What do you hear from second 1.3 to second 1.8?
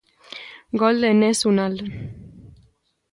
Unal.